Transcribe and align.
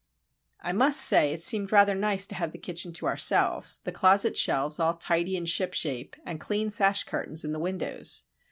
I 0.61 0.73
must 0.73 0.99
say 0.99 1.31
it 1.31 1.41
seemed 1.41 1.71
rather 1.71 1.93
nice 1.93 2.25
to 2.25 2.33
have 2.33 2.53
the 2.53 2.57
kitchen 2.57 2.91
to 2.93 3.05
ourselves, 3.05 3.81
the 3.83 3.91
closet 3.91 4.35
shelves 4.35 4.79
all 4.79 4.95
tidy 4.95 5.37
and 5.37 5.47
ship 5.47 5.75
shape, 5.75 6.15
and 6.25 6.41
clean 6.41 6.71
sash 6.71 7.03
curtains 7.03 7.45
in 7.45 7.51
the 7.51 7.59
windows. 7.59 8.23